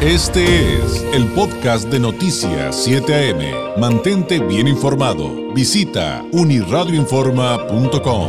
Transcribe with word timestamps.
Este 0.00 0.44
es 0.76 1.02
el 1.12 1.26
podcast 1.34 1.90
de 1.90 1.98
Noticias 1.98 2.84
7 2.84 3.12
AM. 3.12 3.80
Mantente 3.80 4.38
bien 4.38 4.68
informado. 4.68 5.52
Visita 5.52 6.22
uniradioinforma.com. 6.30 8.28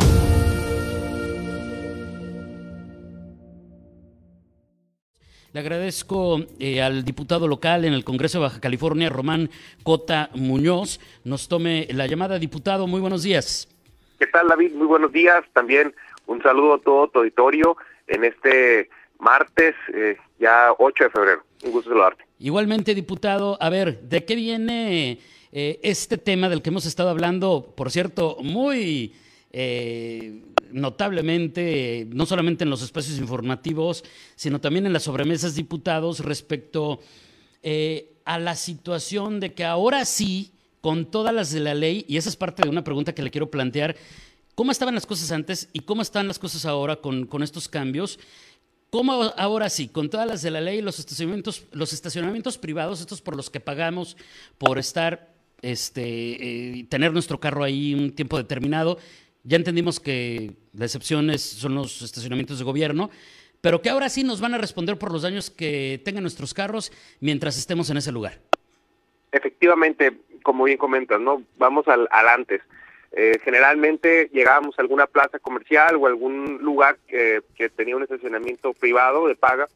Le 5.53 5.59
agradezco 5.59 6.39
eh, 6.57 6.81
al 6.81 7.05
diputado 7.05 7.47
local 7.47 7.85
en 7.85 7.93
el 7.93 8.03
Congreso 8.03 8.39
de 8.39 8.45
Baja 8.45 8.59
California, 8.59 9.09
Román 9.09 9.51
Cota 9.83 10.31
Muñoz, 10.33 10.99
nos 11.23 11.47
tome 11.47 11.87
la 11.91 12.07
llamada. 12.07 12.39
Diputado, 12.39 12.87
muy 12.87 12.99
buenos 12.99 13.21
días. 13.21 13.67
¿Qué 14.17 14.25
tal, 14.25 14.47
David? 14.47 14.73
Muy 14.73 14.87
buenos 14.87 15.11
días. 15.11 15.43
También 15.53 15.93
un 16.25 16.41
saludo 16.41 16.73
a 16.73 16.79
todo 16.79 17.09
tu 17.09 17.19
auditorio 17.19 17.77
en 18.07 18.23
este 18.23 18.89
martes, 19.19 19.75
eh, 19.93 20.17
ya 20.39 20.73
8 20.77 21.03
de 21.03 21.09
febrero. 21.09 21.43
Un 21.63 21.71
gusto 21.71 21.89
saludarte. 21.89 22.23
Igualmente, 22.39 22.95
diputado, 22.95 23.57
a 23.61 23.69
ver, 23.69 24.01
¿de 24.01 24.25
qué 24.25 24.35
viene 24.35 25.19
eh, 25.51 25.79
este 25.83 26.17
tema 26.17 26.49
del 26.49 26.61
que 26.61 26.69
hemos 26.69 26.85
estado 26.85 27.09
hablando, 27.09 27.73
por 27.75 27.91
cierto, 27.91 28.37
muy 28.41 29.13
eh, 29.51 30.41
notablemente, 30.71 32.07
no 32.11 32.25
solamente 32.25 32.63
en 32.63 32.69
los 32.69 32.81
espacios 32.81 33.19
informativos, 33.19 34.05
sino 34.35 34.61
también 34.61 34.85
en 34.85 34.93
las 34.93 35.03
sobremesas 35.03 35.55
diputados 35.55 36.19
respecto 36.21 36.99
a 38.23 38.39
la 38.39 38.55
situación 38.55 39.41
de 39.41 39.53
que 39.53 39.65
ahora 39.65 40.05
sí, 40.05 40.53
con 40.79 41.11
todas 41.11 41.33
las 41.33 41.51
de 41.51 41.59
la 41.59 41.73
ley, 41.73 42.05
y 42.07 42.15
esa 42.15 42.29
es 42.29 42.37
parte 42.37 42.63
de 42.63 42.69
una 42.69 42.85
pregunta 42.85 43.13
que 43.13 43.21
le 43.21 43.31
quiero 43.31 43.51
plantear, 43.51 43.97
¿cómo 44.55 44.71
estaban 44.71 44.95
las 44.95 45.05
cosas 45.05 45.33
antes 45.33 45.67
y 45.73 45.81
cómo 45.81 46.01
están 46.01 46.29
las 46.29 46.39
cosas 46.39 46.65
ahora 46.65 46.95
con, 46.95 47.25
con 47.25 47.43
estos 47.43 47.67
cambios? 47.67 48.17
¿Cómo 48.89 49.31
ahora 49.37 49.69
sí, 49.69 49.87
con 49.87 50.09
todas 50.09 50.27
las 50.27 50.41
de 50.41 50.49
la 50.49 50.61
ley, 50.61 50.81
los 50.81 50.97
estacionamientos, 50.97 51.67
los 51.71 51.93
estacionamientos 51.93 52.57
privados, 52.57 53.01
estos 53.01 53.21
por 53.21 53.35
los 53.35 53.51
que 53.51 53.59
pagamos 53.59 54.17
por 54.57 54.79
estar, 54.79 55.29
este, 55.61 56.01
eh, 56.79 56.85
tener 56.89 57.13
nuestro 57.13 57.39
carro 57.39 57.63
ahí 57.63 57.93
un 57.93 58.15
tiempo 58.15 58.37
determinado, 58.37 58.97
ya 59.43 59.57
entendimos 59.57 59.99
que 59.99 60.53
la 60.73 60.85
excepción 60.85 61.37
son 61.37 61.75
los 61.75 62.01
estacionamientos 62.01 62.57
de 62.57 62.65
gobierno, 62.65 63.11
pero 63.61 63.81
que 63.81 63.89
ahora 63.89 64.09
sí 64.09 64.23
nos 64.23 64.41
van 64.41 64.55
a 64.55 64.57
responder 64.57 64.97
por 64.97 65.11
los 65.11 65.21
daños 65.21 65.51
que 65.51 66.01
tengan 66.03 66.23
nuestros 66.23 66.53
carros 66.53 66.91
mientras 67.19 67.57
estemos 67.57 67.89
en 67.91 67.97
ese 67.97 68.11
lugar. 68.11 68.39
Efectivamente, 69.31 70.17
como 70.41 70.63
bien 70.63 70.77
comentas, 70.77 71.21
¿no? 71.21 71.43
Vamos 71.57 71.87
al, 71.87 72.07
al 72.09 72.27
antes. 72.27 72.61
Eh, 73.11 73.39
generalmente 73.43 74.29
llegábamos 74.31 74.77
a 74.77 74.81
alguna 74.81 75.07
plaza 75.07 75.39
comercial 75.39 75.95
o 75.95 76.05
algún 76.05 76.59
lugar 76.61 76.97
que, 77.07 77.41
tenía 77.75 77.95
un 77.95 78.03
estacionamiento 78.03 78.73
privado 78.73 79.27
de 79.27 79.35
paga, 79.35 79.67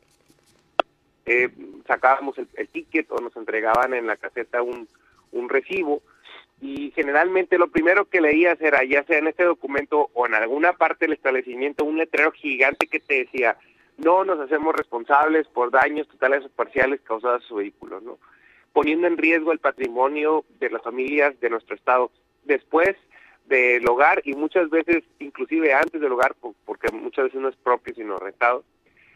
eh, 1.25 1.49
sacábamos 1.87 2.37
el, 2.37 2.67
ticket 2.67 3.11
o 3.11 3.19
nos 3.19 3.35
entregaban 3.35 3.93
en 3.93 4.07
la 4.07 4.17
caseta 4.17 4.61
un, 4.61 4.87
un 5.31 5.49
recibo 5.49 6.01
y 6.61 6.91
generalmente 6.91 7.57
lo 7.57 7.69
primero 7.69 8.05
que 8.05 8.21
leías 8.21 8.59
era 8.61 8.83
ya 8.83 9.03
sea 9.03 9.17
en 9.17 9.27
este 9.27 9.43
documento 9.43 10.09
o 10.13 10.27
en 10.27 10.35
alguna 10.35 10.73
parte 10.73 11.05
del 11.05 11.13
establecimiento 11.13 11.85
un 11.85 11.97
letrero 11.97 12.31
gigante 12.31 12.87
que 12.87 12.99
te 12.99 13.19
decía 13.19 13.57
no 13.97 14.25
nos 14.25 14.39
hacemos 14.39 14.75
responsables 14.75 15.47
por 15.47 15.71
daños 15.71 16.07
totales 16.07 16.45
o 16.45 16.49
parciales 16.49 17.01
causados 17.01 17.43
a 17.43 17.47
su 17.47 17.55
vehículo, 17.55 18.01
¿no? 18.01 18.17
poniendo 18.73 19.07
en 19.07 19.17
riesgo 19.17 19.51
el 19.51 19.59
patrimonio 19.59 20.43
de 20.59 20.69
las 20.71 20.81
familias 20.81 21.39
de 21.39 21.49
nuestro 21.49 21.75
estado. 21.75 22.11
Después 22.43 22.95
del 23.45 23.87
hogar 23.87 24.21
y 24.25 24.33
muchas 24.33 24.69
veces, 24.69 25.03
inclusive 25.19 25.73
antes 25.73 25.99
del 26.01 26.11
hogar, 26.11 26.35
porque 26.65 26.91
muchas 26.91 27.25
veces 27.25 27.41
no 27.41 27.49
es 27.49 27.55
propio 27.57 27.93
sino 27.93 28.17
rentado, 28.17 28.63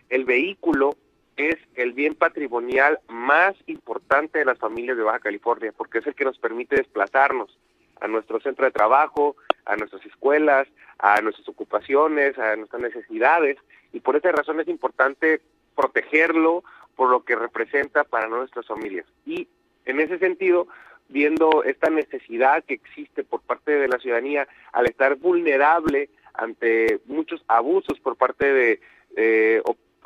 el 0.09 0.25
vehículo 0.25 0.95
es 1.38 1.56
el 1.75 1.94
bien 1.94 2.16
patrimonial 2.16 3.00
más 3.08 3.55
importante 3.67 4.39
de 4.39 4.45
las 4.45 4.58
familias 4.58 4.98
de 4.98 5.03
Baja 5.03 5.20
California, 5.20 5.73
porque 5.75 6.00
es 6.00 6.08
el 6.08 6.16
que 6.16 6.25
nos 6.25 6.39
permite 6.39 6.75
desplazarnos 6.75 7.58
a 8.02 8.08
nuestro 8.08 8.39
centro 8.39 8.66
de 8.66 8.72
trabajo, 8.72 9.36
a 9.65 9.76
nuestras 9.76 10.05
escuelas, 10.05 10.67
a 10.99 11.21
nuestras 11.21 11.48
ocupaciones, 11.48 12.38
a 12.38 12.55
nuestras 12.55 12.82
necesidades, 12.82 13.58
y 13.94 13.99
por 13.99 14.15
esa 14.15 14.32
razón 14.32 14.59
es 14.59 14.67
importante 14.67 15.42
protegerlo 15.76 16.64
por 16.95 17.09
lo 17.09 17.23
que 17.23 17.36
representa 17.36 18.04
para 18.04 18.27
nuestras 18.27 18.65
familias. 18.65 19.05
Y 19.26 19.48
en 19.86 19.99
ese 19.99 20.17
sentido, 20.20 20.67
viendo 21.10 21.64
esta 21.64 21.90
necesidad 21.90 22.64
que 22.64 22.76
existe 22.76 23.23
por 23.23 23.42
parte 23.42 23.72
de 23.72 23.88
la 23.88 24.00
ciudadanía 24.00 24.48
al 24.73 24.86
estar 24.88 25.16
vulnerable 25.16 26.10
ante 26.34 27.00
muchos 27.06 27.44
abusos 27.48 28.00
por 28.00 28.16
parte 28.16 28.54
de 28.54 28.80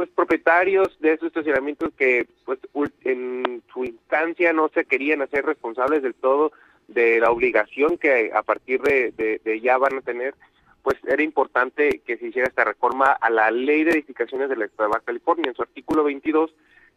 pues 0.01 0.09
propietarios 0.15 0.97
de 0.99 1.13
esos 1.13 1.27
estacionamientos 1.27 1.93
que 1.95 2.27
pues 2.43 2.59
en 3.03 3.61
su 3.71 3.85
instancia 3.85 4.51
no 4.51 4.67
se 4.69 4.85
querían 4.85 5.21
hacer 5.21 5.45
responsables 5.45 6.01
del 6.01 6.15
todo 6.15 6.51
de 6.87 7.19
la 7.19 7.29
obligación 7.29 7.99
que 7.99 8.31
a 8.33 8.41
partir 8.41 8.81
de, 8.81 9.61
ya 9.61 9.77
van 9.77 9.97
a 9.97 10.01
tener 10.01 10.33
pues 10.81 10.97
era 11.07 11.21
importante 11.21 12.01
que 12.03 12.17
se 12.17 12.29
hiciera 12.29 12.47
esta 12.47 12.63
reforma 12.63 13.11
a 13.11 13.29
la 13.29 13.51
ley 13.51 13.83
de 13.83 13.91
edificaciones 13.91 14.49
del 14.49 14.63
Estado 14.63 14.89
de 14.89 14.93
Baja 14.93 15.05
California. 15.05 15.49
En 15.49 15.55
su 15.55 15.61
artículo 15.61 16.03
22 16.03 16.51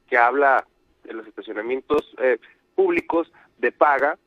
que 0.08 0.16
habla 0.16 0.66
de 1.02 1.12
los 1.12 1.26
estacionamientos 1.26 2.14
eh, 2.22 2.38
públicos 2.74 3.30
de 3.58 3.72
paga, 3.72 4.18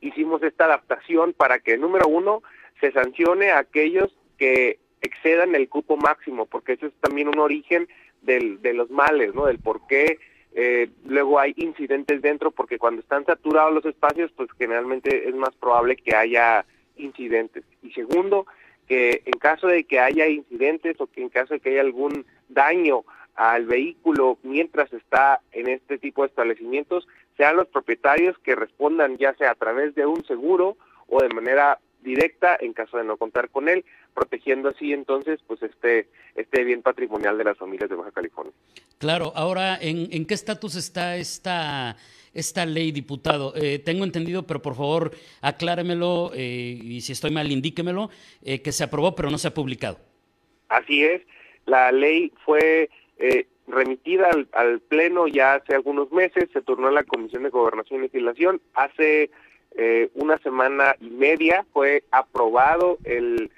hicimos 0.00 0.42
esta 0.42 0.64
adaptación 0.64 1.32
para 1.32 1.58
que, 1.58 1.78
número 1.78 2.08
uno, 2.08 2.42
se 2.80 2.92
sancione 2.92 3.50
a 3.50 3.58
aquellos 3.58 4.16
que 4.38 4.78
excedan 5.00 5.54
el 5.54 5.68
cupo 5.68 5.96
máximo, 5.96 6.46
porque 6.46 6.74
eso 6.74 6.86
es 6.86 6.94
también 7.00 7.28
un 7.28 7.38
origen 7.38 7.88
del, 8.22 8.60
de 8.62 8.74
los 8.74 8.90
males, 8.90 9.34
¿no? 9.34 9.46
Del 9.46 9.58
por 9.58 9.86
qué 9.86 10.18
eh, 10.54 10.88
luego 11.04 11.38
hay 11.38 11.54
incidentes 11.56 12.22
dentro, 12.22 12.50
porque 12.50 12.78
cuando 12.78 13.02
están 13.02 13.24
saturados 13.26 13.74
los 13.74 13.84
espacios, 13.84 14.32
pues 14.32 14.48
generalmente 14.58 15.28
es 15.28 15.34
más 15.34 15.54
probable 15.56 15.96
que 15.96 16.16
haya 16.16 16.64
incidentes. 16.96 17.62
Y 17.82 17.90
segundo, 17.92 18.46
que 18.88 19.22
en 19.24 19.38
caso 19.38 19.66
de 19.66 19.84
que 19.84 20.00
haya 20.00 20.26
incidentes 20.28 21.00
o 21.00 21.06
que 21.08 21.22
en 21.22 21.28
caso 21.28 21.54
de 21.54 21.60
que 21.60 21.70
haya 21.70 21.82
algún 21.82 22.24
daño 22.48 23.04
al 23.34 23.66
vehículo 23.66 24.38
mientras 24.42 24.90
está 24.94 25.40
en 25.52 25.68
este 25.68 25.98
tipo 25.98 26.22
de 26.22 26.28
establecimientos, 26.28 27.06
sean 27.36 27.56
los 27.56 27.68
propietarios 27.68 28.36
que 28.38 28.54
respondan 28.54 29.16
ya 29.18 29.34
sea 29.34 29.50
a 29.50 29.54
través 29.54 29.94
de 29.94 30.06
un 30.06 30.24
seguro 30.26 30.76
o 31.08 31.20
de 31.20 31.28
manera 31.28 31.78
directa 32.02 32.56
en 32.60 32.72
caso 32.72 32.96
de 32.98 33.04
no 33.04 33.16
contar 33.16 33.50
con 33.50 33.68
él, 33.68 33.84
protegiendo 34.14 34.68
así 34.68 34.92
entonces 34.92 35.40
pues 35.46 35.62
este 35.62 36.08
este 36.34 36.64
bien 36.64 36.82
patrimonial 36.82 37.36
de 37.36 37.44
las 37.44 37.58
familias 37.58 37.90
de 37.90 37.96
Baja 37.96 38.12
California. 38.12 38.52
Claro, 38.98 39.32
ahora 39.34 39.76
¿en, 39.80 40.08
en 40.12 40.24
qué 40.24 40.34
estatus 40.34 40.76
está 40.76 41.16
esta 41.16 41.96
esta 42.32 42.66
ley, 42.66 42.92
diputado? 42.92 43.54
Eh, 43.56 43.78
tengo 43.78 44.04
entendido, 44.04 44.46
pero 44.46 44.62
por 44.62 44.74
favor 44.74 45.12
acláremelo 45.40 46.32
eh, 46.34 46.78
y 46.80 47.00
si 47.00 47.12
estoy 47.12 47.30
mal 47.30 47.50
indíquemelo, 47.50 48.10
eh, 48.42 48.62
que 48.62 48.72
se 48.72 48.84
aprobó 48.84 49.14
pero 49.14 49.30
no 49.30 49.38
se 49.38 49.48
ha 49.48 49.54
publicado. 49.54 49.98
Así 50.68 51.04
es, 51.04 51.22
la 51.64 51.92
ley 51.92 52.32
fue 52.44 52.88
eh, 53.18 53.46
remitida 53.66 54.30
al, 54.52 54.80
Pleno 54.80 55.26
ya 55.26 55.54
hace 55.54 55.74
algunos 55.74 56.10
meses, 56.12 56.48
se 56.52 56.62
turnó 56.62 56.88
a 56.88 56.92
la 56.92 57.04
Comisión 57.04 57.42
de 57.42 57.50
Gobernación 57.50 58.00
y 58.00 58.02
Legislación. 58.04 58.60
Hace 58.74 59.30
eh, 59.76 60.10
una 60.14 60.38
semana 60.38 60.96
y 61.00 61.10
media 61.10 61.64
fue 61.72 62.04
aprobado 62.10 62.98
el, 63.04 63.50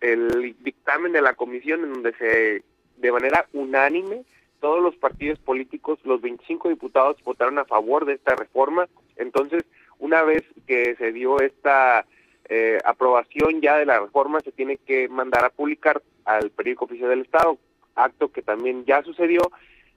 el 0.00 0.56
dictamen 0.62 1.12
de 1.12 1.22
la 1.22 1.34
comisión 1.34 1.84
en 1.84 1.92
donde 1.92 2.14
se, 2.14 2.62
de 2.96 3.12
manera 3.12 3.46
unánime, 3.52 4.24
todos 4.60 4.82
los 4.82 4.96
partidos 4.96 5.38
políticos, 5.38 5.98
los 6.04 6.20
25 6.20 6.68
diputados 6.68 7.16
votaron 7.24 7.58
a 7.58 7.64
favor 7.64 8.04
de 8.04 8.14
esta 8.14 8.36
reforma. 8.36 8.88
Entonces, 9.16 9.64
una 9.98 10.22
vez 10.22 10.42
que 10.66 10.96
se 10.96 11.12
dio 11.12 11.40
esta 11.40 12.06
eh, 12.48 12.78
aprobación 12.84 13.60
ya 13.60 13.76
de 13.76 13.86
la 13.86 14.00
reforma, 14.00 14.40
se 14.40 14.52
tiene 14.52 14.76
que 14.76 15.08
mandar 15.08 15.44
a 15.44 15.50
publicar 15.50 16.02
al 16.24 16.50
periódico 16.50 16.84
oficial 16.84 17.10
del 17.10 17.22
Estado 17.22 17.58
acto 17.94 18.30
que 18.30 18.42
también 18.42 18.84
ya 18.84 19.02
sucedió 19.02 19.50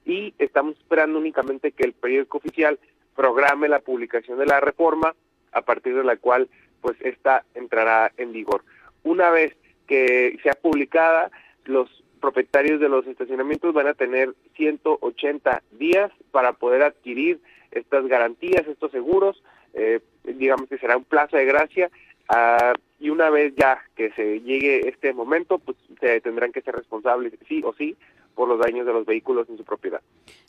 y 0.05 0.33
estamos 0.37 0.77
esperando 0.77 1.19
únicamente 1.19 1.71
que 1.71 1.83
el 1.83 1.93
periódico 1.93 2.37
oficial 2.37 2.79
programe 3.15 3.69
la 3.69 3.79
publicación 3.79 4.37
de 4.39 4.45
la 4.45 4.59
reforma 4.59 5.15
a 5.51 5.61
partir 5.61 5.95
de 5.95 6.03
la 6.03 6.17
cual 6.17 6.49
pues 6.81 6.97
esta 7.01 7.45
entrará 7.55 8.11
en 8.17 8.33
vigor. 8.33 8.63
Una 9.03 9.29
vez 9.29 9.55
que 9.87 10.37
sea 10.43 10.53
publicada, 10.53 11.31
los 11.65 12.03
propietarios 12.19 12.79
de 12.79 12.89
los 12.89 13.05
estacionamientos 13.07 13.73
van 13.73 13.87
a 13.87 13.93
tener 13.93 14.33
180 14.55 15.61
días 15.71 16.11
para 16.31 16.53
poder 16.53 16.83
adquirir 16.83 17.39
estas 17.71 18.07
garantías, 18.07 18.67
estos 18.67 18.91
seguros, 18.91 19.43
eh, 19.73 19.99
digamos 20.23 20.69
que 20.69 20.77
será 20.77 20.97
un 20.97 21.03
plazo 21.03 21.37
de 21.37 21.45
gracia, 21.45 21.89
ah, 22.29 22.73
y 23.03 23.09
una 23.09 23.29
vez 23.29 23.53
ya 23.57 23.83
que 23.97 24.11
se 24.11 24.39
llegue 24.39 24.87
este 24.87 25.11
momento, 25.11 25.59
pues 25.59 25.75
se 25.99 26.21
tendrán 26.21 26.53
que 26.53 26.61
ser 26.61 26.73
responsables, 26.73 27.33
sí 27.49 27.61
o 27.61 27.73
sí, 27.77 27.97
por 28.33 28.47
los 28.47 28.57
daños 28.57 28.85
de 28.85 28.93
los 28.93 29.05
vehículos 29.05 29.49
en 29.49 29.57
su 29.57 29.65
propiedad. 29.65 29.99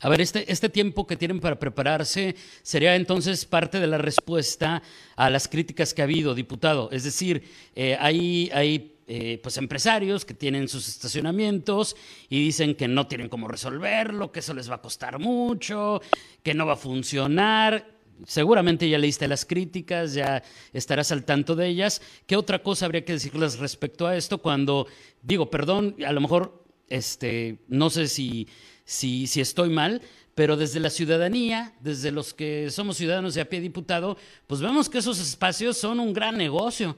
A 0.00 0.08
ver, 0.08 0.20
este, 0.20 0.50
este 0.50 0.68
tiempo 0.68 1.04
que 1.04 1.16
tienen 1.16 1.40
para 1.40 1.58
prepararse 1.58 2.36
sería 2.62 2.94
entonces 2.94 3.44
parte 3.44 3.80
de 3.80 3.88
la 3.88 3.98
respuesta 3.98 4.84
a 5.16 5.30
las 5.30 5.48
críticas 5.48 5.92
que 5.94 6.02
ha 6.02 6.04
habido, 6.04 6.32
diputado. 6.32 6.90
Es 6.92 7.02
decir, 7.02 7.42
eh, 7.74 7.96
hay, 7.98 8.48
hay 8.54 9.00
eh, 9.08 9.40
pues 9.42 9.56
empresarios 9.58 10.24
que 10.24 10.34
tienen 10.34 10.68
sus 10.68 10.86
estacionamientos 10.86 11.96
y 12.28 12.38
dicen 12.38 12.76
que 12.76 12.86
no 12.86 13.08
tienen 13.08 13.28
cómo 13.28 13.48
resolverlo, 13.48 14.30
que 14.30 14.38
eso 14.38 14.54
les 14.54 14.70
va 14.70 14.76
a 14.76 14.80
costar 14.80 15.18
mucho, 15.18 16.00
que 16.44 16.54
no 16.54 16.66
va 16.66 16.74
a 16.74 16.76
funcionar. 16.76 17.93
Seguramente 18.26 18.88
ya 18.88 18.98
leíste 18.98 19.28
las 19.28 19.44
críticas, 19.44 20.14
ya 20.14 20.42
estarás 20.72 21.12
al 21.12 21.24
tanto 21.24 21.54
de 21.56 21.66
ellas. 21.66 22.00
¿Qué 22.26 22.36
otra 22.36 22.60
cosa 22.60 22.86
habría 22.86 23.04
que 23.04 23.14
decirles 23.14 23.58
respecto 23.58 24.06
a 24.06 24.16
esto 24.16 24.38
cuando 24.38 24.86
digo, 25.22 25.50
perdón, 25.50 25.96
a 26.06 26.12
lo 26.12 26.20
mejor 26.20 26.64
este, 26.88 27.58
no 27.68 27.90
sé 27.90 28.06
si, 28.06 28.48
si, 28.84 29.26
si 29.26 29.40
estoy 29.40 29.70
mal, 29.70 30.02
pero 30.34 30.56
desde 30.56 30.80
la 30.80 30.90
ciudadanía, 30.90 31.72
desde 31.80 32.10
los 32.10 32.34
que 32.34 32.70
somos 32.70 32.96
ciudadanos 32.96 33.34
de 33.34 33.40
a 33.40 33.48
pie 33.48 33.60
diputado, 33.60 34.16
pues 34.46 34.60
vemos 34.60 34.88
que 34.88 34.98
esos 34.98 35.20
espacios 35.20 35.76
son 35.76 36.00
un 36.00 36.12
gran 36.12 36.36
negocio. 36.36 36.96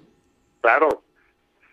Claro, 0.60 1.02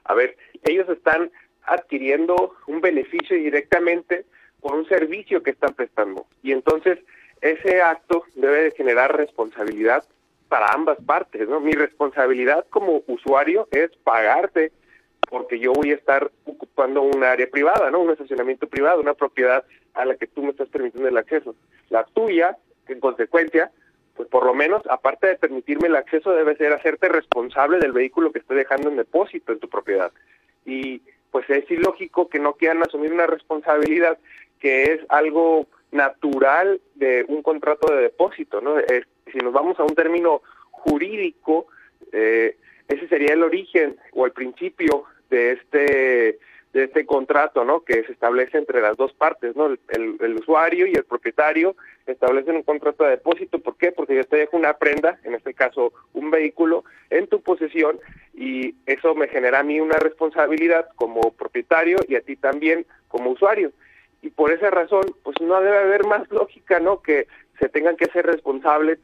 a 0.04 0.14
ver, 0.14 0.38
ellos 0.64 0.88
están 0.90 1.32
adquiriendo 1.64 2.56
un 2.68 2.82
beneficio 2.82 3.38
directamente 3.38 4.26
por 4.60 4.76
un 4.76 4.88
servicio 4.88 5.42
que 5.44 5.52
están 5.52 5.74
prestando. 5.74 6.28
Y 6.42 6.52
entonces 6.52 7.00
ese 7.44 7.82
acto 7.82 8.24
debe 8.36 8.64
de 8.64 8.72
generar 8.72 9.16
responsabilidad 9.16 10.06
para 10.48 10.72
ambas 10.72 10.98
partes, 11.06 11.48
¿no? 11.50 11.60
Mi 11.60 11.74
responsabilidad 11.74 12.66
como 12.70 13.04
usuario 13.08 13.68
es 13.72 13.92
pagarte 13.98 14.72
porque 15.30 15.60
yo 15.60 15.74
voy 15.74 15.92
a 15.92 15.96
estar 15.96 16.32
ocupando 16.46 17.02
un 17.02 17.22
área 17.22 17.50
privada, 17.50 17.92
¿no? 17.92 18.00
Un 18.00 18.12
estacionamiento 18.12 18.68
privado, 18.68 19.02
una 19.02 19.14
propiedad 19.14 19.66
a 19.94 20.06
la 20.06 20.16
que 20.16 20.28
tú 20.28 20.42
me 20.42 20.52
estás 20.52 20.70
permitiendo 20.70 21.10
el 21.10 21.18
acceso. 21.18 21.54
La 21.90 22.06
tuya, 22.06 22.58
en 22.88 23.02
consecuencia, 23.02 23.72
pues 24.16 24.30
por 24.30 24.46
lo 24.46 24.54
menos, 24.54 24.82
aparte 24.90 25.28
de 25.28 25.36
permitirme 25.36 25.90
el 25.90 25.98
acceso, 25.98 26.32
debe 26.32 26.56
ser 26.56 26.72
hacerte 26.72 27.10
responsable 27.10 27.80
del 27.80 27.92
vehículo 27.92 28.32
que 28.32 28.40
estoy 28.40 28.56
dejando 28.56 28.90
en 28.90 28.96
depósito 28.96 29.52
en 29.52 29.60
tu 29.60 29.68
propiedad. 29.68 30.14
Y 30.66 31.02
pues 31.32 31.50
es 31.50 31.70
ilógico 31.70 32.30
que 32.30 32.40
no 32.40 32.54
quieran 32.54 32.84
asumir 32.84 33.12
una 33.12 33.28
responsabilidad 33.28 34.18
que 34.60 34.94
es 34.94 35.02
algo 35.10 35.68
natural 35.94 36.82
de 36.96 37.26
un 37.28 37.42
contrato 37.42 37.94
de 37.94 38.02
depósito, 38.02 38.60
¿no? 38.62 38.76
si 39.32 39.38
nos 39.38 39.54
vamos 39.54 39.80
a 39.80 39.84
un 39.84 39.96
término 39.96 40.42
jurídico, 40.72 41.68
eh, 42.12 42.58
ese 42.88 43.08
sería 43.08 43.34
el 43.34 43.44
origen 43.44 43.96
o 44.12 44.26
el 44.26 44.32
principio 44.32 45.06
de 45.30 45.54
este 45.54 46.40
de 46.74 46.86
este 46.86 47.06
contrato, 47.06 47.64
¿no? 47.64 47.82
Que 47.82 48.04
se 48.04 48.12
establece 48.12 48.58
entre 48.58 48.82
las 48.82 48.98
dos 48.98 49.14
partes, 49.14 49.56
¿no? 49.56 49.68
El, 49.68 50.36
usuario 50.40 50.88
y 50.88 50.94
el 50.94 51.06
propietario 51.06 51.76
establecen 52.08 52.56
un 52.56 52.64
contrato 52.64 53.04
de 53.04 53.12
depósito. 53.12 53.60
¿Por 53.60 53.78
qué? 53.78 53.92
Porque 53.92 54.16
yo 54.16 54.24
te 54.24 54.38
dejo 54.38 54.58
una 54.58 54.74
prenda, 54.74 55.20
en 55.24 55.36
este 55.36 55.54
caso 55.54 55.94
un 56.14 56.32
vehículo, 56.32 56.84
en 57.12 57.28
tu 57.28 57.42
posesión 57.42 58.00
y 58.34 58.74
eso 58.88 59.14
me 59.14 59.28
genera 59.28 59.60
a 59.60 59.64
mí 59.64 59.80
una 59.80 59.98
responsabilidad 59.98 60.90
como 60.96 61.32
propietario 61.34 61.98
y 62.08 62.16
a 62.16 62.22
ti 62.22 62.36
también 62.36 62.88
como 63.08 63.30
usuario. 63.30 63.72
Y 64.24 64.32
por 64.32 64.52
esa 64.52 64.72
razón, 64.72 65.04
pues 65.22 65.36
no 65.42 65.62
debe 65.62 65.78
haber 65.78 66.06
más 66.06 66.28
lógica, 66.32 66.80
¿no? 66.80 67.02
Que 67.02 67.28
se 67.60 67.70
tengan 67.70 67.96
que 67.96 68.08
ser 68.08 68.26
responsables 68.26 69.00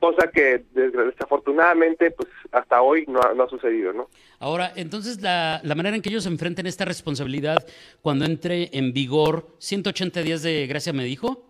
cosa 0.00 0.30
que 0.30 0.62
desafortunadamente 0.72 2.12
pues 2.12 2.28
hasta 2.52 2.82
hoy 2.82 3.04
no 3.08 3.20
ha, 3.20 3.48
sucedido, 3.48 3.92
¿no? 3.92 4.08
Ahora, 4.38 4.72
entonces 4.76 5.20
la, 5.20 5.60
la, 5.64 5.74
manera 5.74 5.96
en 5.96 6.02
que 6.02 6.08
ellos 6.08 6.24
enfrenten 6.26 6.66
esta 6.66 6.84
responsabilidad 6.84 7.66
cuando 8.00 8.24
entre 8.24 8.70
en 8.72 8.92
vigor 8.92 9.48
180 9.58 10.22
días 10.22 10.42
de 10.42 10.68
gracia 10.68 10.92
me 10.92 11.02
dijo 11.02 11.48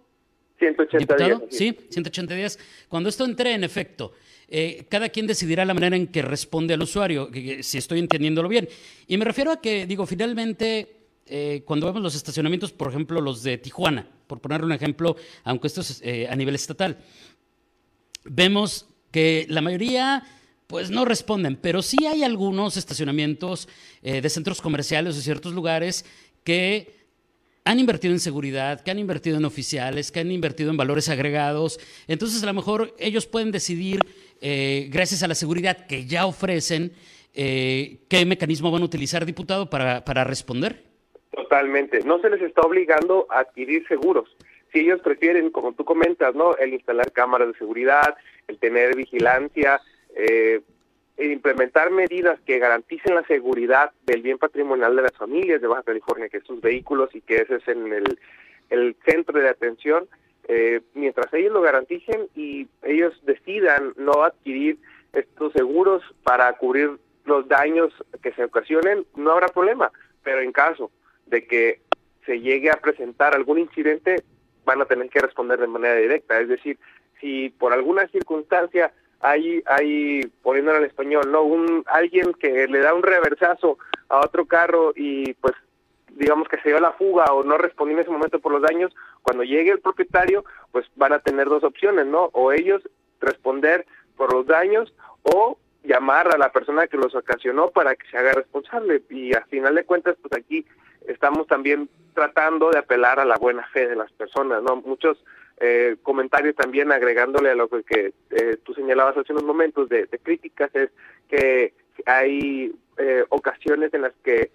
180 0.59 1.17
días. 1.17 1.41
Sí, 1.51 1.77
180 1.91 2.35
días. 2.35 2.59
Cuando 2.89 3.09
esto 3.09 3.25
entre 3.25 3.55
en 3.55 3.65
efecto, 3.65 4.13
eh, 4.49 4.87
cada 4.89 5.09
quien 5.09 5.27
decidirá 5.27 5.65
la 5.65 5.75
manera 5.75 5.97
en 5.97 6.09
que 6.09 6.23
responde 6.23 6.75
al 6.75 6.83
usuario, 6.83 7.29
si 7.61 7.79
estoy 7.79 8.01
entendiéndolo 8.01 8.49
bien. 8.49 8.69
Y 9.07 9.17
me 9.19 9.25
refiero 9.25 9.53
a 9.53 9.61
que, 9.61 9.87
digo, 9.87 10.07
finalmente, 10.07 10.98
eh, 11.31 11.63
cuando 11.65 11.87
vemos 11.87 12.03
los 12.03 12.15
estacionamientos, 12.15 12.73
por 12.73 12.89
ejemplo, 12.89 13.21
los 13.21 13.43
de 13.43 13.59
Tijuana, 13.59 14.09
por 14.27 14.41
ponerle 14.41 14.67
un 14.67 14.73
ejemplo, 14.73 15.17
aunque 15.45 15.67
esto 15.67 15.83
es 15.83 16.01
eh, 16.03 16.27
a 16.29 16.37
nivel 16.37 16.55
estatal, 16.55 16.99
vemos 18.25 18.87
que 19.11 19.47
la 19.49 19.61
mayoría 19.61 20.25
pues 20.67 20.91
no 20.91 21.05
responden, 21.05 21.57
pero 21.57 21.83
sí 21.83 22.07
hay 22.07 22.23
algunos 22.23 22.77
estacionamientos 22.77 23.69
eh, 24.03 24.21
de 24.21 24.29
centros 24.29 24.61
comerciales 24.61 25.17
o 25.17 25.21
ciertos 25.21 25.55
lugares 25.55 26.05
que 26.45 26.95
han 27.65 27.81
invertido 27.81 28.13
en 28.15 28.21
seguridad, 28.21 28.81
que 28.81 28.91
han 28.91 28.99
invertido 28.99 29.37
en 29.37 29.45
oficiales, 29.45 30.11
que 30.11 30.21
han 30.21 30.31
invertido 30.31 30.71
en 30.71 30.77
valores 30.77 31.09
agregados. 31.09 31.79
Entonces, 32.07 32.43
a 32.43 32.47
lo 32.47 32.55
mejor 32.55 32.95
ellos 32.99 33.27
pueden 33.27 33.51
decidir, 33.51 34.01
gracias 34.41 35.23
a 35.23 35.29
la 35.29 35.35
seguridad 35.35 35.87
que 35.87 36.07
ya 36.07 36.25
ofrecen, 36.25 36.93
qué 37.35 38.25
mecanismo 38.27 38.71
van 38.71 38.81
a 38.81 38.87
utilizar, 38.87 39.27
diputado, 39.27 39.69
para 39.69 40.25
responder. 40.25 40.88
Totalmente. 41.31 42.01
No 42.05 42.19
se 42.21 42.31
les 42.31 42.43
está 42.43 42.63
obligando 42.63 43.27
a 43.31 43.41
adquirir 43.41 43.87
seguros 43.87 44.29
si 44.73 44.81
ellos 44.81 45.01
prefieren, 45.01 45.51
como 45.51 45.73
tú 45.73 45.85
comentas, 45.85 46.35
¿no? 46.35 46.57
El 46.57 46.75
instalar 46.75 47.13
cámaras 47.13 47.49
de 47.49 47.59
seguridad, 47.59 48.17
el 48.49 48.59
tener 48.59 48.97
vigilancia, 48.97 49.81
eh, 50.15 50.61
implementar 51.19 51.91
medidas 51.91 52.39
que 52.41 52.59
garanticen 52.59 53.15
la 53.15 53.25
seguridad 53.25 53.93
del 54.05 54.23
bien 54.23 54.39
patrimonial 54.39 54.95
de 54.95 55.03
las 55.03 55.17
familias 55.17 55.61
de 55.61 55.67
Baja 55.67 55.83
California, 55.83 56.29
que 56.29 56.39
es 56.39 56.45
sus 56.45 56.61
vehículos 56.61 57.15
y 57.15 57.21
que 57.23 57.37
ese 57.37 57.57
es 57.57 57.69
en 57.69 57.93
el, 57.93 58.19
el 58.71 58.97
centro 59.05 59.39
de 59.41 59.49
atención, 59.49 60.07
eh, 60.47 60.81
mientras 60.95 61.33
ellos 61.35 61.53
lo 61.53 61.61
garanticen 61.61 62.29
y 62.35 62.69
ellos 62.83 63.19
decidan 63.25 63.95
no 63.97 64.23
adquirir 64.23 64.79
estos 65.13 65.53
seguros 65.55 66.03
para 66.23 66.53
cubrir 66.55 66.99
los 67.25 67.49
daños 67.49 67.93
que 68.23 68.33
se 68.33 68.45
ocasionen, 68.45 69.05
no 69.17 69.33
habrá 69.33 69.49
problema, 69.49 69.91
pero 70.23 70.41
en 70.41 70.53
caso 70.53 70.91
de 71.29 71.47
que 71.47 71.81
se 72.27 72.41
llegue 72.41 72.71
a 72.71 72.81
presentar 72.81 73.35
algún 73.35 73.59
incidente, 73.59 74.23
van 74.65 74.83
a 74.83 74.87
tener 74.87 75.09
que 75.09 75.21
responder 75.21 75.59
de 75.59 75.67
manera 75.67 75.95
directa. 75.95 76.41
Es 76.41 76.49
decir, 76.49 76.79
si 77.21 77.51
por 77.51 77.73
alguna 77.73 78.07
circunstancia 78.09 78.93
hay, 79.21 79.63
hay 79.67 80.27
poniéndolo 80.43 80.79
en 80.79 80.85
español, 80.85 81.31
no 81.31 81.43
un 81.43 81.85
alguien 81.87 82.33
que 82.35 82.69
le 82.69 82.81
da 82.81 82.95
un 82.95 83.03
reversazo 83.03 83.79
a 84.09 84.21
otro 84.21 84.47
carro 84.47 84.93
y 84.95 85.35
pues 85.35 85.55
digamos 86.11 86.49
que 86.49 86.59
se 86.59 86.71
dio 86.71 86.81
la 86.81 86.93
fuga 86.93 87.27
o 87.33 87.45
no 87.45 87.59
respondió 87.59 87.97
en 87.97 88.03
ese 88.03 88.11
momento 88.11 88.41
por 88.41 88.53
los 88.53 88.63
daños, 88.63 88.95
cuando 89.23 89.45
llegue 89.45 89.71
el 89.71 89.81
propietario, 89.81 90.45
pues 90.73 90.87
van 90.97 91.13
a 91.13 91.21
tener 91.21 91.49
dos 91.49 91.65
opciones, 91.65 92.07
¿no? 92.07 92.31
O 92.33 92.53
ellos 92.53 92.83
responder 93.21 93.87
por 94.17 94.33
los 94.33 94.47
daños 94.47 94.93
o 95.23 95.59
llamar 95.89 96.33
a 96.33 96.39
la 96.39 96.53
persona 96.53 96.87
que 96.87 96.99
los 96.99 97.15
ocasionó 97.15 97.71
para 97.71 97.97
que 97.97 98.07
se 98.11 98.19
haga 98.19 98.33
responsable. 98.33 99.03
Y 99.09 99.35
al 99.35 99.45
final 99.47 99.75
de 99.75 99.85
cuentas, 99.85 100.17
pues 100.21 100.33
aquí 100.35 100.65
estamos 101.07 101.47
también 101.47 101.89
tratando 102.15 102.71
de 102.71 102.79
apelar 102.79 103.19
a 103.19 103.25
la 103.25 103.37
buena 103.37 103.67
fe 103.69 103.89
de 103.89 103.97
las 103.97 104.13
personas, 104.13 104.63
¿no? 104.63 104.77
Muchos 104.77 105.25
eh, 105.61 105.97
comentarios 106.03 106.55
también 106.55 106.93
agregándole 106.93 107.51
a 107.51 107.55
lo 107.55 107.69
que, 107.69 108.13
eh, 108.31 108.57
tú 108.63 108.75
señalabas 108.75 109.17
hace 109.17 109.33
unos 109.33 109.45
momentos 109.45 109.89
de, 109.89 110.07
críticas 110.23 110.71
es 110.75 110.91
que 111.29 111.73
hay 112.07 112.73
eh, 112.99 113.25
ocasiones 113.31 113.93
en 113.95 114.03
las 114.03 114.13
que 114.23 114.51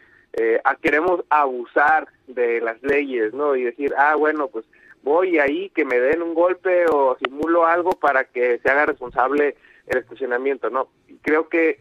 queremos 0.82 1.24
abusar 1.30 2.08
de 2.26 2.60
las 2.60 2.82
leyes, 2.82 3.34
¿no? 3.34 3.56
Y 3.56 3.64
decir, 3.64 3.94
ah, 3.98 4.16
bueno, 4.16 4.48
pues 4.48 4.66
voy 5.04 5.38
ahí 5.38 5.70
que 5.70 5.86
me 5.86 6.00
den 6.00 6.24
un 6.24 6.34
golpe 6.34 6.86
o 6.92 7.16
simulo 7.24 7.68
algo 7.68 7.92
para 7.92 8.24
que 8.24 8.60
se 8.60 8.72
haga 8.72 8.88
responsable 8.88 9.56
el 9.88 9.98
estacionamiento, 9.98 10.70
¿no? 10.70 10.90
Creo 11.22 11.50
que 11.50 11.80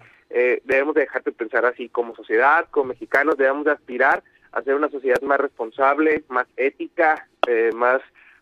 debemos 0.64 0.94
dejar 0.94 1.22
de 1.24 1.32
pensar 1.32 1.66
así 1.66 1.90
como 1.90 2.16
sociedad, 2.16 2.66
como 2.70 2.86
mexicanos, 2.86 3.36
debemos 3.36 3.66
de 3.66 3.72
aspirar 3.72 4.22
hacer 4.52 4.74
una 4.74 4.90
sociedad 4.90 5.20
más 5.22 5.40
responsable, 5.40 6.24
más 6.28 6.46
ética, 6.56 7.28
eh, 7.48 7.70
más 7.74 8.00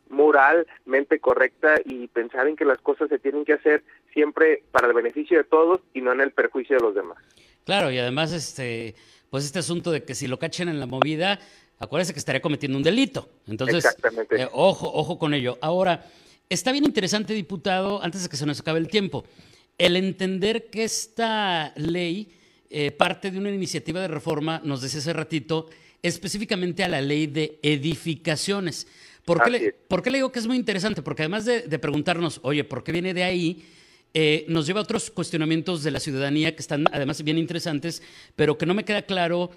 moralmente 0.08 1.20
correcta 1.20 1.80
y 1.84 2.08
pensar 2.08 2.48
en 2.48 2.56
que 2.56 2.64
las 2.64 2.78
cosas 2.78 3.08
se 3.08 3.18
tienen 3.20 3.44
que 3.44 3.52
hacer 3.54 3.84
siempre 4.12 4.64
para 4.72 4.88
el 4.88 4.92
beneficio 4.92 5.38
de 5.38 5.44
todos 5.44 5.80
y 5.94 6.00
no 6.00 6.12
en 6.12 6.20
el 6.20 6.32
perjuicio 6.32 6.76
de 6.76 6.82
los 6.82 6.94
demás. 6.96 7.18
Claro, 7.64 7.92
y 7.92 7.98
además 7.98 8.32
este 8.32 8.96
pues 9.30 9.44
este 9.44 9.60
asunto 9.60 9.92
de 9.92 10.02
que 10.02 10.16
si 10.16 10.26
lo 10.26 10.40
cachen 10.40 10.68
en 10.68 10.80
la 10.80 10.86
movida, 10.86 11.38
acuérdese 11.78 12.12
que 12.12 12.18
estaría 12.18 12.42
cometiendo 12.42 12.76
un 12.76 12.82
delito. 12.82 13.28
Entonces, 13.46 13.96
eh, 14.30 14.48
ojo, 14.52 14.90
ojo 14.92 15.20
con 15.20 15.32
ello. 15.34 15.56
Ahora, 15.60 16.04
está 16.50 16.72
bien 16.72 16.84
interesante, 16.84 17.32
diputado, 17.32 18.02
antes 18.02 18.24
de 18.24 18.28
que 18.28 18.36
se 18.36 18.44
nos 18.44 18.60
acabe 18.60 18.80
el 18.80 18.88
tiempo, 18.88 19.24
el 19.78 19.96
entender 19.96 20.68
que 20.68 20.84
esta 20.84 21.72
ley 21.76 22.28
eh, 22.68 22.90
parte 22.90 23.30
de 23.30 23.38
una 23.38 23.50
iniciativa 23.50 24.00
de 24.00 24.08
reforma, 24.08 24.60
nos 24.64 24.82
decía 24.82 25.00
hace 25.00 25.12
ratito, 25.12 25.70
específicamente 26.02 26.84
a 26.84 26.88
la 26.88 27.00
ley 27.00 27.26
de 27.26 27.58
edificaciones. 27.62 28.86
¿Por 29.24 29.42
qué, 29.42 29.50
le, 29.50 29.58
le, 29.60 30.18
digo 30.18 30.32
que 30.32 30.38
es 30.40 30.46
muy 30.46 30.56
interesante? 30.56 31.02
Porque 31.02 31.22
además 31.22 31.44
de, 31.44 31.78
preguntarnos, 31.78 32.40
oye, 32.42 32.64
¿por 32.64 32.82
qué 32.82 32.92
viene 32.92 33.14
de 33.14 33.22
ahí? 33.22 33.64
Eh, 34.12 34.44
nos 34.48 34.66
lleva 34.66 34.80
a 34.80 34.82
otros 34.82 35.10
cuestionamientos 35.10 35.84
de 35.84 35.92
la 35.92 36.00
ciudadanía 36.00 36.56
que 36.56 36.62
están 36.62 36.84
además 36.92 37.22
bien 37.22 37.38
interesantes, 37.38 38.02
pero 38.34 38.58
que 38.58 38.66
no 38.66 38.74
me 38.74 38.84
queda 38.84 39.02
claro 39.02 39.50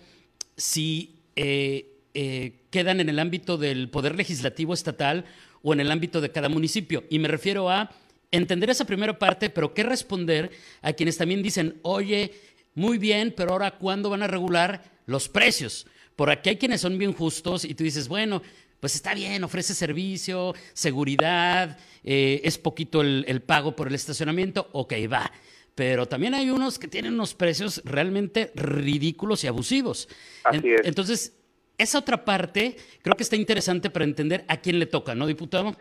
si 0.56 1.16
eh, 1.36 1.94
eh, 2.14 2.60
quedan 2.70 3.00
en 3.00 3.10
el 3.10 3.18
ámbito 3.18 3.58
del 3.58 3.90
poder 3.90 4.16
legislativo 4.16 4.76
estatal 4.76 5.26
o 5.64 5.74
en 5.74 5.80
el 5.80 5.90
ámbito 5.90 6.22
de 6.22 6.32
cada 6.32 6.50
municipio. 6.50 7.06
Y 7.10 7.18
me 7.18 7.28
refiero 7.28 7.70
a 7.70 7.90
entender 8.30 8.70
esa 8.70 8.86
primera 8.86 9.18
parte, 9.18 9.50
pero 9.50 9.74
qué 9.74 9.84
responder 9.84 10.52
a 10.82 10.94
quienes 10.94 11.18
también 11.18 11.42
dicen, 11.42 11.80
oye, 11.82 12.32
Muy 12.76 12.98
bien, 12.98 13.32
pero 13.38 13.52
ahora 13.52 13.78
¿cuándo 13.78 14.10
van 14.10 14.24
a 14.24 14.28
regular 14.28 14.84
los 15.06 15.30
precios? 15.30 15.86
Por 16.16 16.32
aquí 16.32 16.50
hay 16.50 16.58
quienes 16.58 16.82
son 16.82 16.98
bien 16.98 17.14
justos 17.14 17.66
y 17.66 17.76
tú 17.76 17.84
dices, 17.84 18.08
bueno, 18.08 18.42
pues 18.80 18.96
está 18.96 19.14
bien, 19.14 19.44
ofrece 19.44 19.74
servicio, 19.74 20.54
seguridad, 20.74 21.78
eh, 22.04 22.42
es 22.44 22.58
poquito 22.58 23.02
el, 23.02 23.42
pago 23.42 23.76
por 23.76 23.88
el 23.88 23.96
estacionamiento, 23.96 24.70
ok, 24.74 24.94
va. 25.12 25.32
Pero 25.76 26.08
también 26.08 26.34
hay 26.34 26.50
unos 26.50 26.78
que 26.80 26.88
tienen 26.88 27.14
unos 27.14 27.34
precios 27.34 27.82
realmente 27.86 28.52
ridículos 28.56 29.44
y 29.44 29.48
abusivos. 29.48 30.10
Así 30.44 30.70
es. 30.70 30.82
Entonces, 30.84 31.34
esa 31.78 32.00
otra 32.00 32.24
parte 32.24 32.76
creo 33.02 33.16
que 33.16 33.24
está 33.24 33.36
interesante 33.36 33.90
para 33.90 34.06
entender 34.06 34.44
a 34.48 34.58
quién 34.58 34.80
le 34.80 34.86
toca, 34.86 35.16
¿no, 35.16 35.28
diputado? 35.28 35.76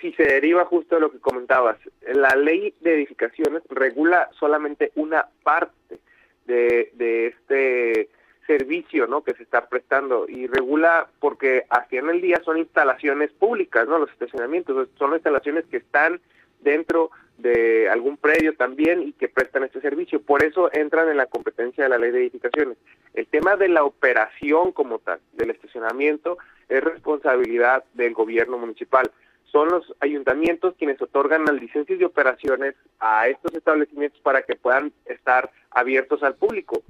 sí, 0.00 0.12
se 0.16 0.22
deriva 0.22 0.64
justo 0.66 0.96
de 0.96 1.00
lo 1.00 1.12
que 1.12 1.18
comentabas. 1.18 1.76
La 2.12 2.34
ley 2.36 2.74
de 2.80 2.94
edificaciones 2.94 3.62
regula 3.68 4.28
solamente 4.38 4.92
una 4.94 5.26
parte 5.42 5.98
de, 6.46 6.90
de 6.94 7.26
este 7.28 8.08
servicio 8.46 9.06
¿no? 9.06 9.22
que 9.22 9.34
se 9.34 9.44
está 9.44 9.68
prestando 9.68 10.26
y 10.28 10.48
regula 10.48 11.08
porque 11.20 11.66
así 11.70 11.96
en 11.96 12.10
el 12.10 12.20
día 12.20 12.40
son 12.44 12.58
instalaciones 12.58 13.30
públicas, 13.30 13.86
¿no? 13.86 13.98
Los 13.98 14.10
estacionamientos 14.10 14.88
son 14.98 15.14
instalaciones 15.14 15.66
que 15.66 15.76
están 15.76 16.20
dentro 16.60 17.12
de 17.38 17.88
algún 17.88 18.16
predio 18.16 18.54
también 18.56 19.02
y 19.02 19.12
que 19.12 19.28
prestan 19.28 19.64
este 19.64 19.80
servicio. 19.80 20.20
Por 20.20 20.44
eso 20.44 20.68
entran 20.72 21.08
en 21.08 21.16
la 21.16 21.26
competencia 21.26 21.84
de 21.84 21.90
la 21.90 21.98
ley 21.98 22.10
de 22.10 22.20
edificaciones. 22.22 22.76
El 23.14 23.26
tema 23.26 23.56
de 23.56 23.68
la 23.68 23.84
operación 23.84 24.72
como 24.72 24.98
tal, 24.98 25.20
del 25.32 25.50
estacionamiento, 25.50 26.38
es 26.68 26.82
responsabilidad 26.82 27.84
del 27.94 28.14
gobierno 28.14 28.58
municipal. 28.58 29.10
Son 29.50 29.68
los 29.68 29.92
ayuntamientos 29.98 30.74
quienes 30.78 31.02
otorgan 31.02 31.44
las 31.44 31.54
licencias 31.54 31.98
de 31.98 32.04
operaciones 32.04 32.76
a 33.00 33.26
estos 33.26 33.52
establecimientos 33.54 34.20
para 34.20 34.42
que 34.42 34.54
puedan 34.54 34.92
estar 35.06 35.50
abiertos 35.70 36.22
al 36.22 36.36
público. 36.36 36.82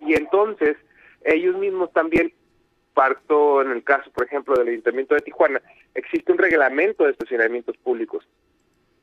Y 0.00 0.14
entonces, 0.14 0.76
ellos 1.24 1.56
mismos 1.56 1.92
también, 1.92 2.32
parto 2.94 3.60
en 3.60 3.70
el 3.70 3.84
caso, 3.84 4.10
por 4.12 4.24
ejemplo, 4.24 4.54
del 4.54 4.68
Ayuntamiento 4.68 5.14
de 5.14 5.20
Tijuana, 5.20 5.60
existe 5.94 6.32
un 6.32 6.38
reglamento 6.38 7.04
de 7.04 7.10
estacionamientos 7.10 7.76
públicos 7.76 8.26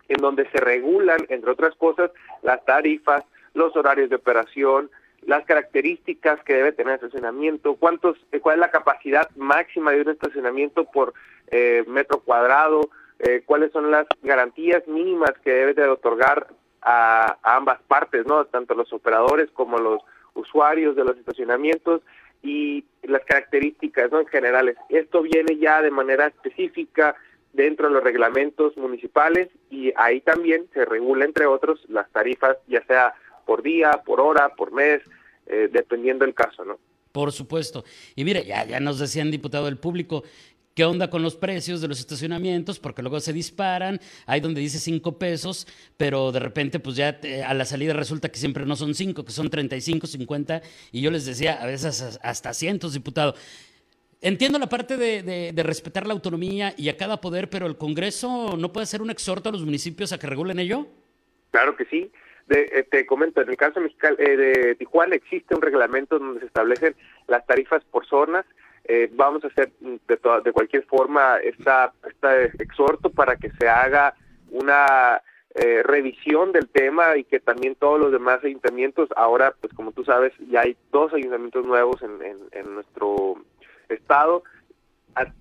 en 0.08 0.18
donde 0.18 0.50
se 0.50 0.58
regulan, 0.58 1.20
entre 1.30 1.52
otras 1.52 1.76
cosas, 1.76 2.12
las 2.42 2.64
tarifas, 2.66 3.24
los 3.54 3.76
horarios 3.76 4.10
de 4.10 4.16
operación, 4.16 4.90
las 5.28 5.46
características 5.46 6.44
que 6.44 6.54
debe 6.54 6.72
tener 6.72 6.94
el 6.94 7.06
estacionamiento, 7.06 7.76
cuántos, 7.76 8.18
eh, 8.32 8.40
cuál 8.40 8.56
es 8.56 8.60
la 8.62 8.72
capacidad 8.72 9.30
máxima 9.36 9.92
de 9.92 10.02
un 10.02 10.10
estacionamiento 10.10 10.86
por 10.86 11.14
eh, 11.48 11.84
metro 11.88 12.20
cuadrado, 12.20 12.90
eh, 13.20 13.44
cuáles 13.46 13.72
son 13.72 13.92
las 13.92 14.08
garantías 14.22 14.88
mínimas 14.88 15.32
que 15.44 15.52
debe 15.52 15.74
de 15.74 15.88
otorgar 15.88 16.48
a, 16.82 17.38
ambas 17.44 17.80
partes, 17.88 18.26
no, 18.26 18.46
tanto 18.46 18.76
los 18.76 18.92
operadores 18.92 19.50
como 19.52 19.78
los 19.78 20.02
usuarios 20.34 20.96
de 20.96 21.06
los 21.06 21.18
estacionamientos 21.18 22.02
y 22.42 22.84
las 23.04 23.24
características 23.24 24.12
¿no? 24.12 24.20
en 24.20 24.28
generales. 24.28 24.76
Esto 24.90 25.22
viene 25.22 25.58
ya 25.58 25.82
de 25.82 25.92
manera 25.92 26.28
específica 26.28 27.16
dentro 27.54 27.88
de 27.88 27.94
los 27.94 28.04
reglamentos 28.04 28.76
municipales 28.76 29.48
y 29.70 29.94
ahí 29.96 30.20
también 30.22 30.68
se 30.74 30.84
regula, 30.84 31.24
entre 31.24 31.46
otros, 31.46 31.86
las 31.88 32.10
tarifas, 32.12 32.58
ya 32.68 32.84
sea 32.86 33.14
por 33.46 33.64
día, 33.64 34.02
por 34.06 34.20
hora, 34.20 34.50
por 34.50 34.72
mes, 34.72 35.02
eh, 35.48 35.70
dependiendo 35.72 36.26
del 36.26 36.34
caso, 36.34 36.64
¿no? 36.66 36.78
Por 37.12 37.32
supuesto. 37.32 37.84
Y 38.16 38.24
mire, 38.24 38.44
ya, 38.44 38.66
ya 38.66 38.80
nos 38.80 38.98
decían, 38.98 39.30
diputado 39.30 39.66
del 39.66 39.78
público, 39.78 40.24
¿Qué 40.76 40.86
onda 40.86 41.12
con 41.12 41.22
los 41.22 41.36
precios 41.36 41.82
de 41.82 41.88
los 41.88 42.00
estacionamientos? 42.00 42.80
Porque 42.80 43.04
luego 43.04 43.20
se 43.20 43.32
disparan, 43.32 44.00
hay 44.26 44.40
donde 44.42 44.60
dice 44.60 44.80
cinco 44.80 45.20
pesos, 45.20 45.68
pero 45.98 46.32
de 46.32 46.40
repente 46.40 46.80
pues 46.80 46.96
ya 46.96 47.20
a 47.46 47.54
la 47.54 47.66
salida 47.66 47.94
resulta 47.94 48.30
que 48.30 48.40
siempre 48.40 48.66
no 48.66 48.76
son 48.76 48.96
cinco, 48.96 49.24
que 49.24 49.32
son 49.32 49.52
35, 49.52 50.08
50, 50.08 50.62
y 50.92 51.02
yo 51.02 51.12
les 51.12 51.28
decía 51.28 51.62
a 51.62 51.68
veces 51.68 52.20
hasta 52.24 52.54
cientos, 52.54 52.94
diputado. 52.94 53.36
Entiendo 54.20 54.58
la 54.58 54.68
parte 54.68 54.98
de, 54.98 55.22
de, 55.22 55.64
respetar 55.64 56.08
la 56.08 56.14
autonomía 56.14 56.74
y 56.76 56.90
a 56.90 56.98
cada 56.98 57.22
poder, 57.22 57.50
pero 57.50 57.68
el 57.68 57.78
Congreso 57.78 58.56
no 58.58 58.74
puede 58.74 58.84
hacer 58.84 59.02
un 59.02 59.12
exhorto 59.12 59.50
a 59.50 59.52
los 59.52 59.64
municipios 59.64 60.12
a 60.12 60.18
que 60.18 60.28
regulen 60.28 60.58
ello. 60.60 60.88
Claro 61.52 61.76
que 61.76 61.86
sí. 61.86 62.10
Eh, 62.50 62.86
te 62.90 63.06
comento, 63.06 63.42
en 63.42 63.50
el 63.50 63.58
caso 63.58 63.80
eh, 63.82 64.38
de 64.38 64.76
Tijuana 64.76 65.16
existe 65.16 65.56
un 65.56 65.62
reglamento 65.62 66.20
donde 66.20 66.42
se 66.42 66.46
establecen 66.48 66.96
las 67.28 67.46
tarifas 67.46 67.84
por 67.86 68.06
zonas. 68.06 68.46
Eh, 68.86 69.10
vamos 69.14 69.44
a 69.44 69.48
hacer 69.48 69.72
de, 69.80 70.20
de 70.44 70.52
cualquier 70.52 70.84
forma 70.84 71.38
esta, 71.38 71.94
esta 72.08 72.44
exhorto 72.44 73.10
para 73.10 73.38
que 73.38 73.50
se 73.52 73.70
haga 73.70 74.14
una 74.52 75.22
eh, 75.56 75.84
revisión 75.84 76.52
del 76.52 76.68
tema 76.68 77.16
y 77.16 77.24
que 77.24 77.40
también 77.40 77.76
todos 77.76 78.00
los 78.00 78.12
demás 78.12 78.44
ayuntamientos, 78.44 79.08
ahora 79.16 79.54
pues 79.62 79.74
como 79.74 79.94
tú 79.94 80.04
sabes 80.04 80.34
ya 80.50 80.62
hay 80.62 80.76
dos 80.92 81.14
ayuntamientos 81.14 81.66
nuevos 81.66 82.02
en, 82.02 82.20
en 82.52 82.74
nuestro 82.76 83.36
estado, 83.88 84.44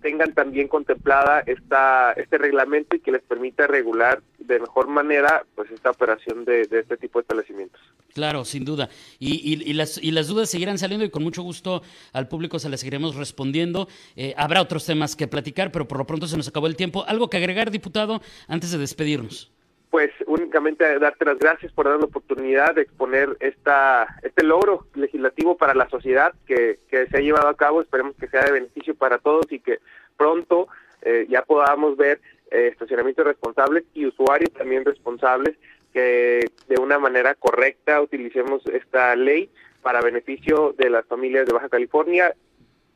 tengan 0.01 0.33
también 0.35 0.69
contemplada 0.69 1.41
esta 1.47 2.13
este 2.13 2.39
reglamento 2.39 2.97
y 2.97 3.01
que 3.01 3.13
les 3.13 3.23
permita 3.23 3.67
regular 3.67 4.23
de 4.39 4.59
mejor 4.59 4.89
manera 4.89 5.45
pues 5.55 5.71
esta 5.71 5.91
operación 5.91 6.45
de, 6.45 6.63
este 6.63 6.97
tipo 6.97 7.19
de 7.19 7.23
establecimientos. 7.23 7.81
Claro, 8.15 8.45
sin 8.45 8.65
duda. 8.65 8.91
Y, 9.19 9.63
y, 9.63 9.73
las, 9.73 9.99
y 10.03 10.11
las 10.11 10.29
dudas 10.29 10.51
seguirán 10.51 10.79
saliendo 10.79 11.05
y 11.05 11.11
con 11.11 11.23
mucho 11.23 11.43
gusto 11.43 11.83
al 12.13 12.29
público 12.29 12.59
se 12.59 12.69
las 12.69 12.81
seguiremos 12.81 13.17
respondiendo. 13.17 13.89
Eh, 14.17 14.35
habrá 14.37 14.61
otros 14.61 14.85
temas 14.85 15.17
que 15.17 15.29
platicar, 15.29 15.73
pero 15.73 15.89
por 15.89 15.99
lo 15.99 16.07
pronto 16.07 16.27
se 16.27 16.37
nos 16.37 16.49
acabó 16.49 16.67
el 16.67 16.77
tiempo. 16.77 17.05
¿Algo 17.07 17.31
que 17.31 17.39
agregar, 17.39 17.71
diputado, 17.71 18.21
antes 18.49 18.71
de 18.73 18.79
despedirnos? 18.79 19.51
Pues 19.93 20.11
únicamente 20.27 20.99
darte 20.99 21.27
las 21.27 21.39
gracias 21.39 21.71
por 21.71 21.87
dar 21.87 21.99
la 21.99 22.07
oportunidad 22.07 22.75
de 22.75 22.81
exponer 22.81 23.37
esta 23.41 24.07
este 24.23 24.43
logro 24.43 24.87
legislativo 24.95 25.59
para 25.59 25.75
la 25.75 25.87
sociedad 25.91 26.33
que, 26.47 26.79
se 26.89 27.15
ha 27.15 27.21
llevado 27.21 27.49
a 27.49 27.57
cabo. 27.59 27.83
Esperemos 27.83 28.17
que 28.17 28.27
sea 28.29 28.43
de 28.43 28.53
beneficio 28.53 28.95
para 28.95 29.19
todos 29.19 29.45
y 29.53 29.61
que 29.61 29.81
pronto 30.17 30.69
eh, 31.03 31.27
ya 31.29 31.43
podamos 31.43 31.99
ver 31.99 32.23
eh, 32.51 32.71
estacionamientos 32.73 33.27
responsables 33.27 33.85
y 33.93 34.07
usuarios 34.07 34.51
también 34.55 34.87
responsables 34.87 35.59
que 35.93 36.51
de 36.69 36.81
una 36.81 36.99
manera 36.99 37.35
correcta 37.35 38.01
utilicemos 38.01 38.65
esta 38.69 39.15
ley 39.15 39.51
para 39.83 40.01
beneficio 40.01 40.75
de 40.79 40.89
las 40.89 41.05
familias 41.05 41.45
de 41.45 41.53
Baja 41.53 41.69
California, 41.69 42.35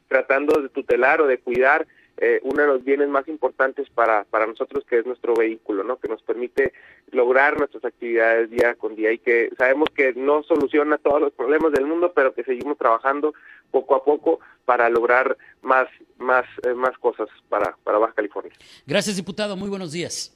tratando 0.09 0.63
de 0.63 0.71
tutelar 0.71 1.21
o 1.21 1.27
de 1.27 1.37
cuidar 1.37 1.87
eh, 2.19 2.41
uno 2.43 2.63
de 2.63 2.69
los 2.69 2.85
bienes 2.85 3.09
más 3.09 3.29
importantes 3.29 3.89
para, 3.91 4.25
para 4.25 4.47
nosotros, 4.47 4.85
que 4.89 4.99
es 4.99 5.07
nuestro 5.07 5.35
vehículo, 5.35 5.85
¿no? 5.85 5.97
que 5.99 6.09
nos 6.09 6.23
permite 6.23 6.73
lograr 7.13 7.59
nuestras 7.59 7.85
actividades 7.85 8.51
día 8.51 8.75
con 8.75 8.97
día 8.97 9.13
y 9.13 9.19
que 9.19 9.51
sabemos 9.59 9.91
que 9.91 10.15
no 10.15 10.43
soluciona 10.43 10.99
todos 10.99 11.21
los 11.21 11.33
problemas 11.33 11.73
del 11.73 11.87
mundo, 11.87 12.13
pero 12.15 12.35
que 12.35 12.45
seguimos 12.45 12.79
trabajando 12.79 13.35
poco 13.71 13.95
a 13.95 14.05
poco 14.05 14.41
para 14.65 14.89
lograr 14.89 15.37
más, 15.63 15.89
más, 16.19 16.45
eh, 16.65 16.75
más 16.75 16.97
cosas 16.99 17.29
para, 17.49 17.77
para 17.85 17.99
Baja 17.99 18.15
California. 18.15 18.53
Gracias, 18.87 19.17
diputado. 19.17 19.57
Muy 19.57 19.69
buenos 19.69 19.93
días. 19.93 20.36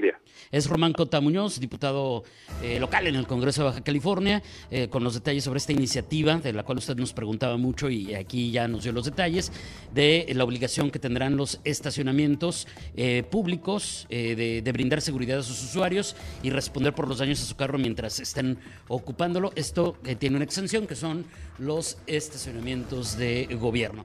Día. 0.00 0.18
Es 0.50 0.68
Román 0.68 0.92
Cota 0.92 1.20
Muñoz, 1.20 1.60
diputado 1.60 2.24
eh, 2.62 2.78
local 2.78 3.06
en 3.06 3.14
el 3.16 3.26
Congreso 3.26 3.62
de 3.62 3.68
Baja 3.68 3.84
California, 3.84 4.42
eh, 4.70 4.88
con 4.88 5.04
los 5.04 5.14
detalles 5.14 5.44
sobre 5.44 5.58
esta 5.58 5.72
iniciativa, 5.72 6.36
de 6.38 6.52
la 6.52 6.62
cual 6.62 6.78
usted 6.78 6.96
nos 6.96 7.12
preguntaba 7.12 7.56
mucho 7.56 7.88
y 7.90 8.14
aquí 8.14 8.50
ya 8.50 8.68
nos 8.68 8.84
dio 8.84 8.92
los 8.92 9.04
detalles, 9.04 9.52
de 9.92 10.26
la 10.34 10.44
obligación 10.44 10.90
que 10.90 10.98
tendrán 10.98 11.36
los 11.36 11.60
estacionamientos 11.64 12.66
eh, 12.96 13.24
públicos 13.30 14.06
de, 14.08 14.62
de, 14.62 14.72
brindar 14.72 15.00
seguridad 15.00 15.38
a 15.38 15.42
sus 15.42 15.62
usuarios 15.62 16.16
y 16.42 16.50
responder 16.50 16.94
por 16.94 17.08
los 17.08 17.18
daños 17.18 17.42
a 17.42 17.44
su 17.44 17.56
carro 17.56 17.78
mientras 17.78 18.20
estén 18.20 18.58
ocupándolo. 18.88 19.52
Esto 19.54 19.96
tiene 20.18 20.36
una 20.36 20.44
exención 20.44 20.86
que 20.86 20.96
son 20.96 21.24
los 21.58 21.98
estacionamientos 22.06 23.16
de 23.16 23.46
gobierno. 23.60 24.04